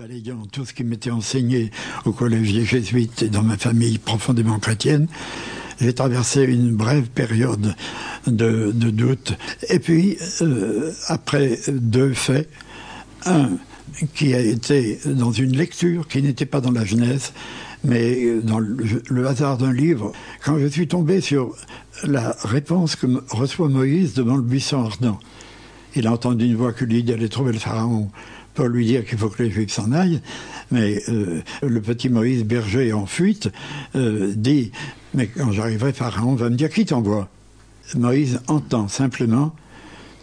balayant 0.00 0.46
tout 0.50 0.64
ce 0.64 0.72
qui 0.72 0.82
m'était 0.82 1.10
enseigné 1.10 1.70
au 2.06 2.12
collège 2.12 2.54
des 2.54 2.64
jésuites 2.64 3.22
et 3.22 3.28
dans 3.28 3.42
ma 3.42 3.58
famille 3.58 3.98
profondément 3.98 4.58
chrétienne, 4.58 5.08
j'ai 5.78 5.92
traversé 5.92 6.44
une 6.44 6.74
brève 6.74 7.08
période 7.08 7.74
de, 8.26 8.70
doute. 8.72 9.36
Et 9.68 9.78
puis, 9.78 10.16
euh, 10.40 10.90
après 11.08 11.58
deux 11.68 12.14
faits, 12.14 12.48
un 13.26 13.50
qui 14.14 14.32
a 14.32 14.40
été 14.40 15.00
dans 15.04 15.32
une 15.32 15.54
lecture 15.54 16.08
qui 16.08 16.22
n'était 16.22 16.46
pas 16.46 16.62
dans 16.62 16.72
la 16.72 16.86
Genèse, 16.86 17.32
mais 17.84 18.40
dans 18.42 18.58
le, 18.58 19.26
hasard 19.26 19.58
d'un 19.58 19.72
livre, 19.72 20.12
quand 20.42 20.58
je 20.58 20.66
suis 20.66 20.88
tombé 20.88 21.20
sur 21.20 21.54
la 22.04 22.34
réponse 22.44 22.96
que 22.96 23.06
reçoit 23.28 23.68
Moïse 23.68 24.14
devant 24.14 24.36
le 24.36 24.42
buisson 24.42 24.82
ardent. 24.82 25.20
Il 25.94 26.06
a 26.06 26.12
entendu 26.12 26.46
une 26.46 26.54
voix 26.54 26.72
qui 26.72 26.84
lui 26.86 27.02
dit 27.02 27.10
d'aller 27.10 27.28
trouver 27.28 27.52
le 27.52 27.58
pharaon 27.58 28.10
pour 28.54 28.66
lui 28.66 28.86
dire 28.86 29.04
qu'il 29.04 29.18
faut 29.18 29.28
que 29.28 29.42
les 29.42 29.50
Juifs 29.50 29.72
s'en 29.72 29.92
aillent. 29.92 30.20
Mais 30.70 31.02
euh, 31.08 31.42
le 31.62 31.80
petit 31.80 32.08
Moïse 32.08 32.44
berger 32.44 32.92
en 32.92 33.06
fuite 33.06 33.48
euh, 33.96 34.32
dit 34.36 34.72
Mais 35.14 35.26
quand 35.26 35.52
j'arriverai, 35.52 35.92
Pharaon 35.92 36.34
va 36.34 36.50
me 36.50 36.56
dire 36.56 36.70
qui 36.70 36.84
t'envoie? 36.84 37.28
Moïse 37.96 38.40
entend 38.46 38.88
simplement 38.88 39.54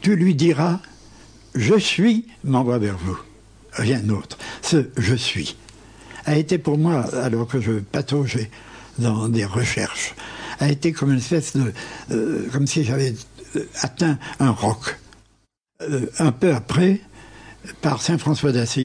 Tu 0.02 0.16
lui 0.16 0.36
diras 0.36 0.80
Je 1.56 1.78
suis 1.78 2.26
m'envoie 2.44 2.78
vers 2.78 2.98
vous. 2.98 3.18
Rien 3.74 4.00
d'autre. 4.00 4.38
Ce 4.62 4.88
je 4.98 5.16
suis 5.16 5.58
a 6.26 6.36
été 6.36 6.58
pour 6.58 6.78
moi, 6.78 7.06
alors 7.16 7.48
que 7.48 7.62
je 7.62 7.74
pataugeais 7.80 8.52
dans 9.00 9.30
des 9.30 9.46
recherches, 9.46 10.14
a 10.60 10.70
été 10.70 10.92
comme 10.92 11.12
une 11.12 11.20
espèce 11.20 11.56
de. 11.56 11.72
Euh, 12.12 12.48
comme 12.52 12.68
si 12.68 12.84
j'avais 12.84 13.16
atteint 13.82 14.18
un 14.40 14.52
roc. 14.52 15.00
un 16.20 16.32
peu 16.32 16.54
après, 16.54 17.00
par 17.82 18.02
Saint 18.02 18.18
François 18.18 18.52
d'Assise. 18.52 18.84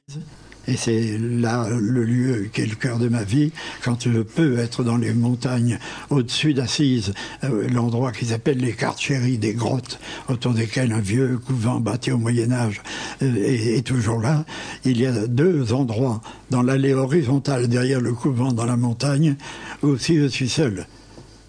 Et 0.69 0.77
c'est 0.77 1.19
là 1.19 1.69
le 1.69 2.05
lieu 2.05 2.49
qui 2.53 2.61
est 2.61 2.67
le 2.67 2.77
cœur 2.77 2.99
de 2.99 3.09
ma 3.09 3.25
vie, 3.25 3.51
quand 3.83 4.09
je 4.09 4.21
peux 4.21 4.59
être 4.59 4.85
dans 4.85 4.97
les 4.97 5.13
montagnes 5.13 5.79
au-dessus 6.11 6.55
d'Assise, 6.55 7.15
euh, 7.43 7.69
l'endroit 7.69 8.13
qu'ils 8.13 8.33
appellent 8.33 8.59
les 8.59 8.77
chéries 8.97 9.39
des 9.39 9.55
grottes, 9.55 9.99
autour 10.29 10.53
desquelles 10.53 10.93
un 10.93 11.01
vieux 11.01 11.39
couvent 11.45 11.81
bâti 11.81 12.13
au 12.13 12.19
Moyen 12.19 12.53
Âge 12.53 12.81
euh, 13.23 13.35
est, 13.45 13.85
toujours 13.85 14.21
là. 14.21 14.45
Il 14.85 15.01
y 15.01 15.07
a 15.07 15.27
deux 15.27 15.73
endroits 15.73 16.21
dans 16.51 16.63
l'allée 16.63 16.95
horizontale 16.95 17.67
derrière 17.67 18.01
le 18.01 18.13
couvent 18.13 18.53
dans 18.53 18.67
la 18.67 18.77
montagne, 18.77 19.37
où 19.83 19.99
si 19.99 20.17
je 20.17 20.27
suis 20.27 20.49
seul, 20.49 20.87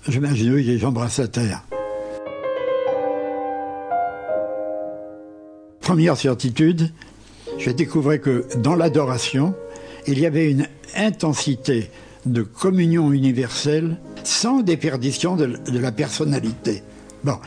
je 0.07 0.19
m'agenouille 0.19 0.71
et 0.71 0.79
j'embrasse 0.79 1.19
la 1.19 1.27
terre. 1.27 1.63
Première 5.81 6.17
certitude, 6.17 6.89
je 7.64 7.72
découvrais 7.72 8.19
que 8.19 8.45
dans 8.58 8.75
l'adoration, 8.75 9.56
il 10.06 10.19
y 10.19 10.25
avait 10.25 10.52
une 10.52 10.67
intensité 10.95 11.89
de 12.25 12.42
communion 12.42 13.14
universelle 13.14 13.97
sans 14.23 14.61
déperdition 14.61 15.38
de, 15.38 15.58
la 15.72 15.91
personnalité. 15.94 16.84
Bon. 17.23 17.38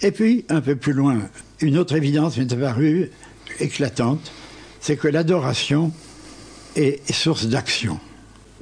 Et 0.00 0.12
puis, 0.12 0.44
un 0.48 0.60
peu 0.60 0.76
plus 0.76 0.92
loin, 0.92 1.18
une 1.60 1.76
autre 1.76 1.96
évidence 1.96 2.36
m'est 2.36 2.52
apparue 2.52 3.10
éclatante, 3.58 4.32
c'est 4.80 4.96
que 4.96 5.08
l'adoration 5.08 5.92
est 6.76 7.12
source 7.12 7.46
d'action. 7.46 7.98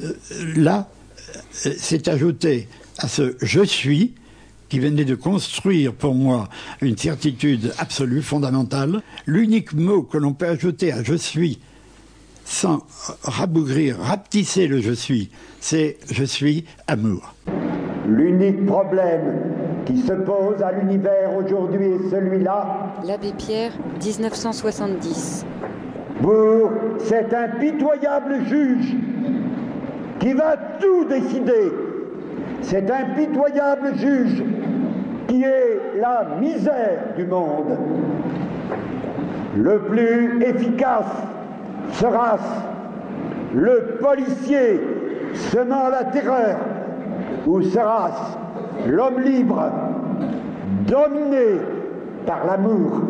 Euh, 0.02 0.14
là, 0.56 0.88
euh, 1.66 1.74
c'est 1.76 2.08
ajouté 2.08 2.68
à 2.98 3.08
ce 3.08 3.36
je 3.42 3.62
suis 3.62 4.14
qui 4.72 4.80
venait 4.80 5.04
de 5.04 5.14
construire 5.14 5.92
pour 5.92 6.14
moi 6.14 6.48
une 6.80 6.96
certitude 6.96 7.74
absolue, 7.76 8.22
fondamentale. 8.22 9.02
L'unique 9.26 9.74
mot 9.74 10.02
que 10.02 10.16
l'on 10.16 10.32
peut 10.32 10.46
ajouter 10.46 10.94
à 10.94 11.02
je 11.02 11.12
suis 11.12 11.58
sans 12.46 12.78
rabougrir, 13.22 13.98
rapetisser 13.98 14.68
le 14.68 14.80
je 14.80 14.92
suis, 14.92 15.30
c'est 15.60 15.98
je 16.10 16.24
suis 16.24 16.64
amour. 16.86 17.34
L'unique 18.08 18.64
problème 18.64 19.42
qui 19.84 19.98
se 19.98 20.14
pose 20.14 20.62
à 20.62 20.72
l'univers 20.72 21.36
aujourd'hui 21.36 21.88
est 21.88 22.10
celui-là. 22.10 22.94
L'abbé 23.04 23.34
Pierre, 23.36 23.72
1970. 24.02 25.44
Pour 26.22 26.70
cet 26.98 27.34
impitoyable 27.34 28.46
juge 28.48 28.96
qui 30.18 30.32
va 30.32 30.56
tout 30.80 31.04
décider, 31.04 31.72
cet 32.62 32.90
impitoyable 32.90 33.98
juge 33.98 34.42
qui 35.42 35.48
est 35.48 36.00
la 36.00 36.36
misère 36.40 37.14
du 37.16 37.24
monde. 37.24 37.76
Le 39.56 39.80
plus 39.80 40.40
efficace 40.42 41.10
sera 41.94 42.38
le 43.52 43.98
policier 44.00 44.80
semant 45.50 45.88
la 45.88 46.04
terreur 46.04 46.58
ou 47.46 47.60
sera-ce 47.60 48.88
l'homme 48.88 49.20
libre 49.20 49.70
dominé 50.86 51.60
par 52.24 52.46
l'amour 52.46 53.00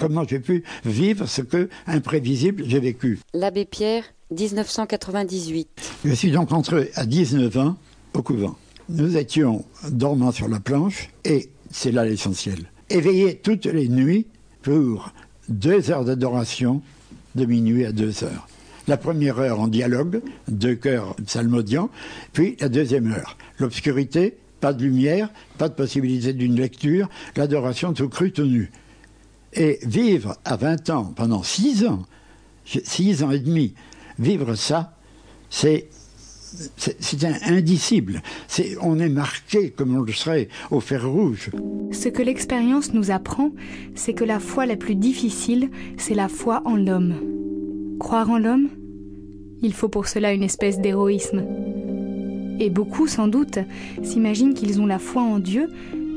Comment 0.00 0.24
j'ai 0.26 0.40
pu 0.40 0.64
vivre 0.84 1.26
ce 1.26 1.42
que, 1.42 1.68
imprévisible, 1.86 2.64
j'ai 2.66 2.80
vécu? 2.80 3.18
L'abbé 3.34 3.64
Pierre, 3.64 4.04
1998. 4.30 5.68
Je 6.04 6.12
suis 6.12 6.30
donc 6.30 6.52
entré 6.52 6.90
à 6.94 7.06
19 7.06 7.56
ans 7.56 7.76
au 8.14 8.22
couvent. 8.22 8.56
Nous 8.88 9.16
étions 9.16 9.64
dormant 9.90 10.30
sur 10.30 10.48
la 10.48 10.60
planche 10.60 11.08
et 11.24 11.48
c'est 11.72 11.90
là 11.90 12.04
l'essentiel. 12.04 12.70
Éveillés 12.88 13.36
toutes 13.36 13.66
les 13.66 13.88
nuits 13.88 14.26
pour 14.62 15.12
deux 15.48 15.90
heures 15.90 16.04
d'adoration 16.04 16.82
de 17.34 17.46
minuit 17.46 17.84
à 17.84 17.90
deux 17.90 18.22
heures. 18.22 18.46
La 18.86 18.96
première 18.96 19.40
heure 19.40 19.58
en 19.58 19.66
dialogue, 19.66 20.20
deux 20.46 20.76
chœurs 20.76 21.16
psalmodiants, 21.16 21.90
puis 22.32 22.56
la 22.60 22.68
deuxième 22.68 23.10
heure. 23.10 23.36
L'obscurité, 23.58 24.36
pas 24.60 24.72
de 24.72 24.84
lumière, 24.84 25.30
pas 25.58 25.68
de 25.68 25.74
possibilité 25.74 26.32
d'une 26.32 26.54
lecture, 26.54 27.08
l'adoration 27.34 27.92
tout 27.92 28.08
cru, 28.08 28.30
tout 28.30 28.44
nu. 28.44 28.70
Et 29.52 29.80
vivre 29.82 30.36
à 30.44 30.56
20 30.56 30.90
ans, 30.90 31.12
pendant 31.16 31.42
six 31.42 31.84
ans, 31.84 32.02
six 32.64 33.24
ans 33.24 33.32
et 33.32 33.40
demi, 33.40 33.74
vivre 34.20 34.54
ça, 34.54 34.96
c'est 35.50 35.88
c'est 36.76 37.24
indicible. 37.46 38.22
on 38.80 38.98
est 38.98 39.08
marqué 39.08 39.70
comme 39.70 39.96
on 39.96 40.02
le 40.02 40.12
serait 40.12 40.48
au 40.70 40.80
fer 40.80 41.08
rouge. 41.08 41.50
Ce 41.92 42.08
que 42.08 42.22
l'expérience 42.22 42.92
nous 42.92 43.10
apprend, 43.10 43.52
c'est 43.94 44.14
que 44.14 44.24
la 44.24 44.38
foi 44.40 44.66
la 44.66 44.76
plus 44.76 44.94
difficile, 44.94 45.70
c'est 45.96 46.14
la 46.14 46.28
foi 46.28 46.62
en 46.64 46.76
l'homme. 46.76 47.14
Croire 47.98 48.30
en 48.30 48.38
l'homme 48.38 48.68
Il 49.62 49.72
faut 49.72 49.88
pour 49.88 50.06
cela 50.06 50.32
une 50.32 50.42
espèce 50.42 50.80
d'héroïsme. 50.80 51.44
Et 52.58 52.70
beaucoup, 52.70 53.06
sans 53.06 53.28
doute, 53.28 53.58
s'imaginent 54.02 54.54
qu'ils 54.54 54.80
ont 54.80 54.86
la 54.86 54.98
foi 54.98 55.22
en 55.22 55.38
Dieu 55.38 55.68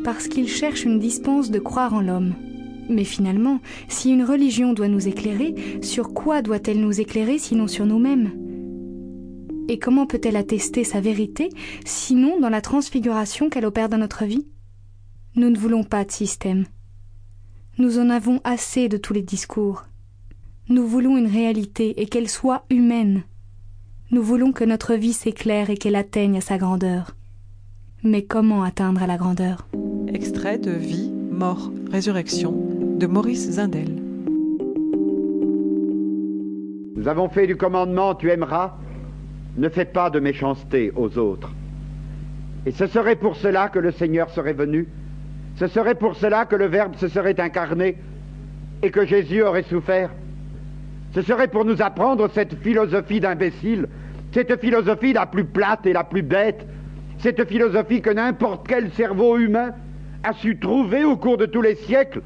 parce 0.03 0.27
qu'ils 0.27 0.47
cherchent 0.47 0.85
une 0.85 0.99
dispense 0.99 1.51
de 1.51 1.59
croire 1.59 1.93
en 1.93 2.01
l'homme. 2.01 2.33
Mais 2.89 3.03
finalement, 3.03 3.59
si 3.87 4.11
une 4.11 4.23
religion 4.23 4.73
doit 4.73 4.87
nous 4.87 5.07
éclairer, 5.07 5.53
sur 5.81 6.13
quoi 6.13 6.41
doit-elle 6.41 6.79
nous 6.79 6.99
éclairer 6.99 7.37
sinon 7.37 7.67
sur 7.67 7.85
nous-mêmes? 7.85 8.48
Et 9.69 9.77
comment 9.77 10.07
peut-elle 10.07 10.35
attester 10.35 10.83
sa 10.83 10.99
vérité, 10.99 11.49
sinon 11.85 12.39
dans 12.39 12.49
la 12.49 12.59
transfiguration 12.59 13.49
qu'elle 13.49 13.65
opère 13.65 13.87
dans 13.87 13.99
notre 13.99 14.25
vie? 14.25 14.47
Nous 15.35 15.49
ne 15.49 15.57
voulons 15.57 15.83
pas 15.83 16.03
de 16.03 16.11
système. 16.11 16.65
Nous 17.77 17.99
en 17.99 18.09
avons 18.09 18.41
assez 18.43 18.89
de 18.89 18.97
tous 18.97 19.13
les 19.13 19.21
discours. 19.21 19.85
Nous 20.69 20.85
voulons 20.85 21.17
une 21.17 21.27
réalité 21.27 22.01
et 22.01 22.07
qu'elle 22.07 22.29
soit 22.29 22.65
humaine. 22.71 23.23
Nous 24.11 24.23
voulons 24.23 24.51
que 24.51 24.63
notre 24.63 24.95
vie 24.95 25.13
s'éclaire 25.13 25.69
et 25.69 25.77
qu'elle 25.77 25.95
atteigne 25.95 26.37
à 26.37 26.41
sa 26.41 26.57
grandeur. 26.57 27.15
Mais 28.03 28.23
comment 28.23 28.63
atteindre 28.63 29.03
à 29.03 29.07
la 29.07 29.17
grandeur? 29.17 29.67
Extrait 30.07 30.57
de 30.57 30.71
Vie, 30.71 31.11
mort, 31.11 31.71
résurrection 31.91 32.55
de 32.97 33.05
Maurice 33.05 33.51
Zindel. 33.51 33.95
Nous 36.95 37.07
avons 37.07 37.29
fait 37.29 37.45
du 37.45 37.55
commandement 37.55 38.15
Tu 38.15 38.31
aimeras? 38.31 38.77
Ne 39.57 39.69
fais 39.69 39.85
pas 39.85 40.09
de 40.09 40.19
méchanceté 40.19 40.91
aux 40.95 41.17
autres. 41.17 41.51
Et 42.65 42.71
ce 42.71 42.87
serait 42.87 43.15
pour 43.15 43.35
cela 43.35 43.69
que 43.69 43.79
le 43.79 43.91
Seigneur 43.91 44.29
serait 44.29 44.53
venu, 44.53 44.87
ce 45.55 45.67
serait 45.67 45.95
pour 45.95 46.15
cela 46.15 46.45
que 46.45 46.55
le 46.55 46.65
Verbe 46.65 46.95
se 46.95 47.07
serait 47.07 47.39
incarné 47.39 47.97
et 48.81 48.91
que 48.91 49.05
Jésus 49.05 49.41
aurait 49.41 49.63
souffert. 49.63 50.09
Ce 51.13 51.21
serait 51.21 51.47
pour 51.47 51.65
nous 51.65 51.81
apprendre 51.81 52.29
cette 52.33 52.55
philosophie 52.61 53.19
d'imbécile, 53.19 53.87
cette 54.31 54.59
philosophie 54.61 55.13
la 55.13 55.25
plus 55.25 55.43
plate 55.43 55.85
et 55.85 55.93
la 55.93 56.03
plus 56.03 56.21
bête, 56.21 56.65
cette 57.17 57.45
philosophie 57.45 58.01
que 58.01 58.09
n'importe 58.09 58.67
quel 58.67 58.91
cerveau 58.91 59.37
humain 59.37 59.71
a 60.23 60.33
su 60.33 60.57
trouver 60.59 61.03
au 61.03 61.17
cours 61.17 61.37
de 61.37 61.45
tous 61.45 61.61
les 61.61 61.75
siècles. 61.75 62.21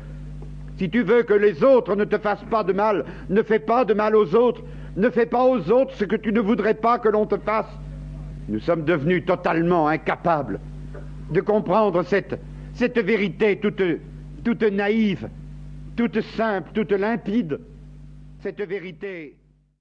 Si 0.78 0.90
tu 0.90 1.04
veux 1.04 1.24
que 1.24 1.34
les 1.34 1.64
autres 1.64 1.96
ne 1.96 2.04
te 2.04 2.18
fassent 2.18 2.46
pas 2.50 2.64
de 2.64 2.74
mal, 2.74 3.06
ne 3.30 3.42
fais 3.42 3.60
pas 3.60 3.86
de 3.86 3.94
mal 3.94 4.16
aux 4.16 4.36
autres, 4.36 4.62
ne 4.96 5.10
fais 5.10 5.26
pas 5.26 5.44
aux 5.44 5.72
autres 5.72 5.94
ce 5.96 6.06
que 6.06 6.16
tu 6.16 6.32
ne 6.32 6.40
voudrais 6.40 6.76
pas 6.76 7.00
que 7.00 7.10
l'on 7.10 7.26
te 7.26 7.38
fasse. 7.38 7.70
Nous 8.48 8.60
sommes 8.60 8.84
devenus 8.84 9.26
totalement 9.26 9.88
incapables 9.88 10.60
de 11.32 11.42
comprendre 11.42 12.04
cette, 12.04 12.40
cette 12.74 13.00
vérité 13.00 13.60
toute, 13.60 13.82
toute 14.44 14.64
naïve, 14.64 15.30
toute 15.96 16.22
simple, 16.22 16.70
toute 16.74 16.92
limpide, 16.92 17.60
cette 18.42 18.62
vérité 18.62 19.36